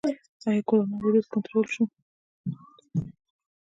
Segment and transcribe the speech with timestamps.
[0.47, 1.83] آیا کرونا ویروس کنټرول شو؟